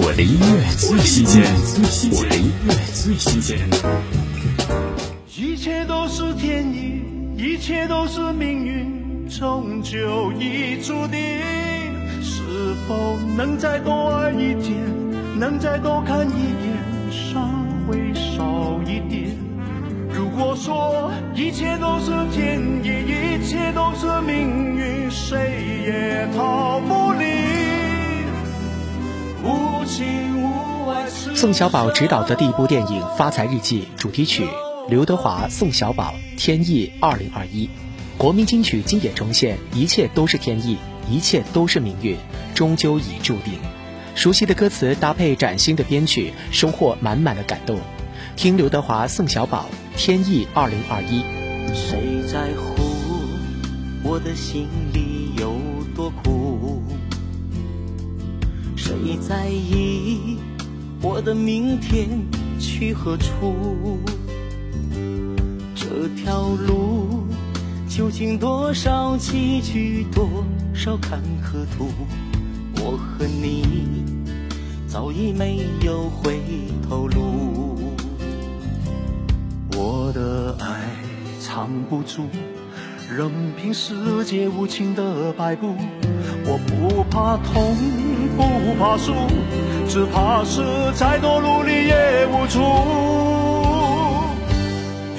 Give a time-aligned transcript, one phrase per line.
[0.00, 1.42] 我的音乐最新鲜，
[2.12, 3.58] 我的音乐最新鲜。
[5.36, 7.02] 一切都是天意，
[7.36, 11.20] 一切都是命运，终究已注定。
[12.22, 14.78] 是否能再多爱一点，
[15.36, 19.36] 能再多看一眼，伤会少一点。
[20.14, 21.67] 如果说一切
[31.40, 34.44] 宋小宝执导的第一部电影《发财日记》主题曲，
[34.88, 37.64] 刘德华、宋小宝《天意二零二一》，
[38.18, 42.16] 国民金曲经典重现，一切都是天意，一切都是命运，
[42.56, 43.54] 终究已注定。
[44.16, 47.78] 熟悉的歌词搭配崭新的编曲，收获满满的感动。
[48.34, 51.22] 听刘德华、宋小宝《天意二零二一》。
[51.72, 52.82] 谁在乎
[54.02, 55.54] 我的心里有
[55.94, 56.82] 多苦？
[58.76, 59.87] 谁在意
[61.00, 62.08] 我的明天
[62.58, 63.98] 去何处？
[65.74, 67.24] 这条路
[67.88, 71.88] 究竟多少崎岖，多少坎坷途？
[72.82, 74.04] 我和你
[74.88, 76.40] 早已没有回
[76.88, 77.94] 头路。
[79.76, 80.90] 我的爱
[81.38, 82.26] 藏不住，
[83.16, 85.76] 任凭世界无情的摆布。
[86.44, 87.76] 我不怕痛，
[88.36, 89.12] 不怕输，
[89.88, 90.60] 只怕是
[90.94, 92.60] 再多努力也无助。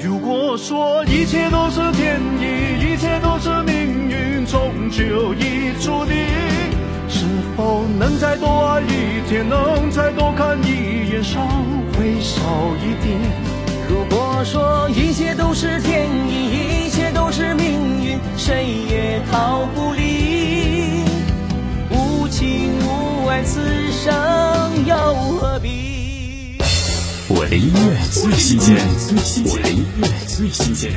[0.00, 6.14] 如果说一切都是天意，一切都是命运，终究已注定。
[7.08, 7.26] 是
[7.56, 11.44] 否能再多爱一天，能再多看一眼，伤
[11.98, 12.40] 会少
[12.78, 13.18] 一点？
[13.88, 21.02] 如果说一切都是天意，一切都是命运，谁也逃不离。
[21.90, 23.60] 无情无爱，此
[23.90, 24.14] 生
[24.90, 26.58] 又何必？
[27.28, 28.76] 我的音乐最新鲜，
[29.46, 30.90] 我的音乐最新鲜。